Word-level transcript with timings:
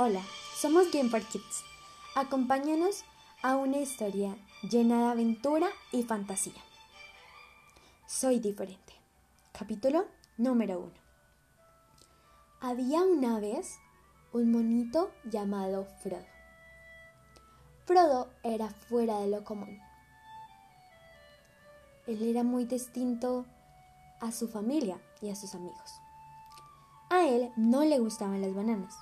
Hola, 0.00 0.22
somos 0.54 0.92
Game 0.92 1.10
for 1.10 1.20
Kids. 1.22 1.64
Acompáñanos 2.14 3.02
a 3.42 3.56
una 3.56 3.78
historia 3.78 4.36
llena 4.62 4.98
de 4.98 5.10
aventura 5.10 5.66
y 5.90 6.04
fantasía. 6.04 6.62
Soy 8.06 8.38
diferente. 8.38 8.92
Capítulo 9.50 10.06
número 10.36 10.78
1. 10.78 10.92
Había 12.60 13.02
una 13.02 13.40
vez 13.40 13.80
un 14.32 14.52
monito 14.52 15.10
llamado 15.24 15.88
Frodo. 16.00 16.26
Frodo 17.84 18.30
era 18.44 18.68
fuera 18.70 19.18
de 19.18 19.26
lo 19.26 19.42
común. 19.42 19.80
Él 22.06 22.22
era 22.22 22.44
muy 22.44 22.66
distinto 22.66 23.46
a 24.20 24.30
su 24.30 24.46
familia 24.46 25.00
y 25.20 25.30
a 25.30 25.34
sus 25.34 25.56
amigos. 25.56 26.00
A 27.10 27.26
él 27.26 27.50
no 27.56 27.82
le 27.82 27.98
gustaban 27.98 28.40
las 28.40 28.54
bananas. 28.54 28.94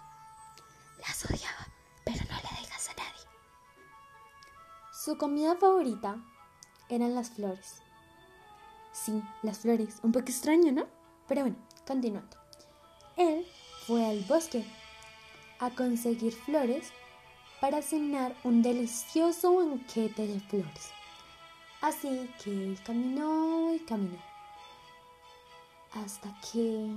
Su 5.06 5.16
comida 5.16 5.54
favorita 5.54 6.20
eran 6.88 7.14
las 7.14 7.30
flores. 7.30 7.80
Sí, 8.90 9.22
las 9.44 9.60
flores. 9.60 10.00
Un 10.02 10.10
poco 10.10 10.26
extraño, 10.26 10.72
¿no? 10.72 10.88
Pero 11.28 11.42
bueno, 11.42 11.56
continuando. 11.86 12.36
Él 13.16 13.46
fue 13.86 14.04
al 14.04 14.18
bosque 14.22 14.64
a 15.60 15.70
conseguir 15.70 16.32
flores 16.32 16.90
para 17.60 17.82
cenar 17.82 18.34
un 18.42 18.62
delicioso 18.62 19.54
banquete 19.54 20.26
de 20.26 20.40
flores. 20.40 20.90
Así 21.82 22.28
que 22.42 22.50
él 22.50 22.78
caminó 22.84 23.72
y 23.72 23.78
caminó 23.78 24.18
hasta 25.92 26.36
que 26.50 26.96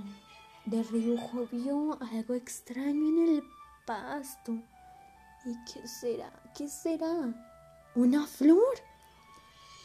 de 0.64 0.82
reojo 0.82 1.46
vio 1.52 1.96
algo 2.12 2.34
extraño 2.34 3.08
en 3.08 3.36
el 3.36 3.44
pasto. 3.86 4.54
¿Y 5.44 5.54
qué 5.72 5.86
será? 5.86 6.32
¿Qué 6.56 6.66
será? 6.66 7.32
¿Una 7.94 8.26
flor? 8.26 8.78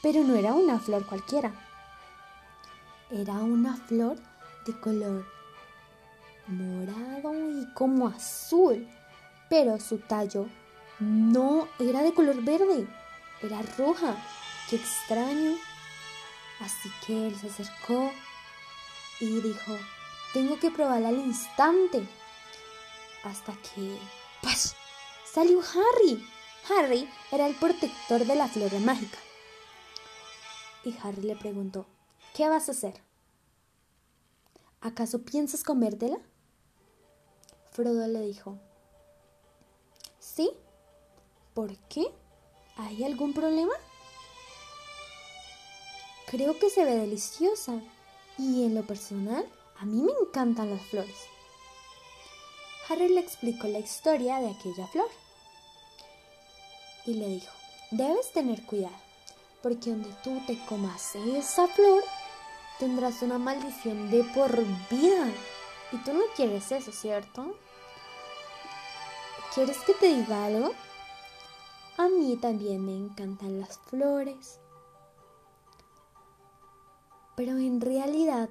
Pero 0.04 0.24
no 0.24 0.36
era 0.36 0.54
una 0.54 0.80
flor 0.80 1.06
cualquiera. 1.08 1.54
Era 3.10 3.34
una 3.34 3.76
flor 3.76 4.18
de 4.66 4.80
color 4.80 5.26
morado 6.48 7.34
y 7.34 7.74
como 7.74 8.08
azul. 8.08 8.88
Pero 9.50 9.80
su 9.80 9.98
tallo 10.00 10.48
no 11.00 11.68
era 11.80 12.04
de 12.04 12.14
color 12.14 12.44
verde, 12.44 12.88
era 13.42 13.62
roja. 13.78 14.16
¡Qué 14.70 14.76
extraño! 14.76 15.56
Así 16.60 16.90
que 17.06 17.28
él 17.28 17.36
se 17.36 17.48
acercó 17.48 18.12
y 19.20 19.42
dijo, 19.42 19.78
tengo 20.34 20.60
que 20.60 20.72
probarla 20.72 21.10
al 21.10 21.18
instante. 21.18 22.08
Hasta 23.24 23.54
que, 23.54 23.98
¡pues! 24.42 24.76
Salió 25.26 25.60
Harry. 25.60 26.24
Harry 26.70 27.08
era 27.32 27.46
el 27.46 27.56
protector 27.56 28.26
de 28.26 28.36
la 28.36 28.48
flor 28.48 28.74
mágica. 28.80 29.18
Y 30.84 30.96
Harry 31.02 31.22
le 31.22 31.36
preguntó, 31.36 31.86
¿qué 32.34 32.48
vas 32.48 32.70
a 32.70 32.72
hacer? 32.72 33.02
¿Acaso 34.82 35.24
piensas 35.24 35.64
comértela? 35.64 36.18
Frodo 37.72 38.08
le 38.08 38.22
dijo, 38.22 38.58
¿sí? 40.20 40.52
¿Por 41.54 41.76
qué? 41.88 42.08
¿Hay 42.78 43.04
algún 43.04 43.34
problema? 43.34 43.74
Creo 46.28 46.58
que 46.58 46.70
se 46.70 46.84
ve 46.84 46.96
deliciosa 46.96 47.80
y 48.38 48.66
en 48.66 48.76
lo 48.76 48.86
personal 48.86 49.46
a 49.78 49.86
mí 49.86 50.02
me 50.02 50.12
encantan 50.12 50.72
las 50.72 50.82
flores. 50.84 51.16
Harry 52.90 53.10
le 53.10 53.20
explicó 53.20 53.68
la 53.68 53.80
historia 53.80 54.40
de 54.40 54.50
aquella 54.50 54.88
flor 54.88 55.10
y 57.06 57.14
le 57.14 57.28
dijo, 57.28 57.54
debes 57.92 58.32
tener 58.32 58.64
cuidado, 58.64 58.96
porque 59.62 59.92
donde 59.92 60.14
tú 60.24 60.42
te 60.48 60.58
comas 60.66 61.16
esa 61.16 61.68
flor, 61.68 62.04
tendrás 62.80 63.22
una 63.22 63.38
maldición 63.38 64.10
de 64.12 64.24
por 64.24 64.64
vida. 64.90 65.28
Y 65.92 65.98
tú 65.98 66.14
no 66.14 66.24
quieres 66.36 66.72
eso, 66.72 66.92
¿cierto? 66.92 67.56
¿Quieres 69.54 69.78
que 69.80 69.94
te 69.94 70.08
diga 70.08 70.46
algo? 70.46 70.72
A 71.98 72.10
mí 72.10 72.36
también 72.36 72.86
me 72.86 72.96
encantan 72.96 73.62
las 73.62 73.78
flores. 73.78 74.60
Pero 77.36 77.52
en 77.52 77.80
realidad, 77.80 78.50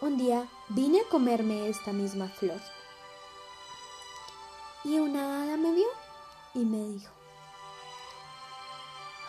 un 0.00 0.16
día 0.16 0.48
vine 0.68 1.00
a 1.00 1.08
comerme 1.08 1.68
esta 1.68 1.92
misma 1.92 2.28
flor. 2.28 2.60
Y 4.84 4.98
una 4.98 5.42
hada 5.42 5.56
me 5.56 5.72
vio 5.72 5.88
y 6.54 6.60
me 6.60 6.78
dijo, 6.88 7.12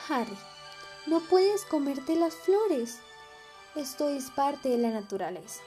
Harry, 0.10 0.38
no 1.08 1.20
puedes 1.20 1.66
comerte 1.66 2.16
las 2.16 2.36
flores. 2.36 3.00
Esto 3.76 4.10
es 4.10 4.30
parte 4.32 4.70
de 4.70 4.78
la 4.78 4.90
naturaleza. 4.90 5.62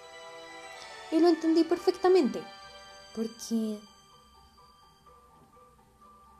Y 1.10 1.20
lo 1.20 1.28
entendí 1.28 1.64
perfectamente, 1.64 2.42
porque 3.14 3.78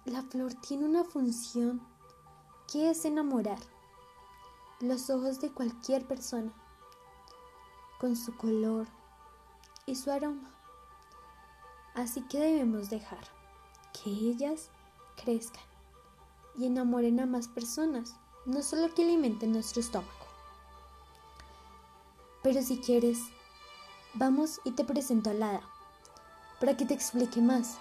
la 0.05 0.23
flor 0.23 0.55
tiene 0.55 0.85
una 0.85 1.05
función 1.05 1.81
que 2.71 2.91
es 2.91 3.05
enamorar 3.05 3.59
los 4.81 5.11
ojos 5.11 5.41
de 5.41 5.53
cualquier 5.53 6.07
persona 6.07 6.53
con 7.99 8.17
su 8.17 8.37
color 8.37 8.87
y 9.87 9.97
su 9.97 10.11
aroma. 10.11 10.51
Así 11.95 12.23
que 12.23 12.41
debemos 12.41 12.91
dejar 12.91 13.25
que 13.93 14.11
ellas 14.11 14.71
crezcan 15.17 15.74
y 16.57 16.67
enamoren 16.67 17.21
a 17.21 17.27
más 17.27 17.49
personas, 17.49 18.15
no 18.47 18.63
solo 18.63 18.93
que 18.95 19.03
alimenten 19.03 19.53
nuestro 19.53 19.81
estómago. 19.81 20.13
Pero 22.43 22.63
si 22.63 22.79
quieres, 22.79 23.19
vamos 24.15 24.61
y 24.65 24.73
te 24.73 24.85
presento 24.85 25.31
a 25.31 25.35
Lada 25.35 25.63
para 26.61 26.77
que 26.77 26.85
te 26.85 26.95
explique 26.95 27.41
más. 27.41 27.79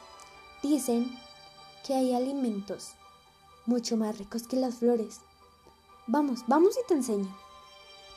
Dicen 0.62 1.12
que 1.86 1.94
hay 1.94 2.14
alimentos 2.14 2.94
mucho 3.66 3.98
más 3.98 4.18
ricos 4.18 4.48
que 4.48 4.56
las 4.56 4.76
flores 4.76 5.20
Vamos, 6.06 6.44
vamos 6.48 6.76
y 6.78 6.86
te 6.86 6.96
enseño. 6.96 7.43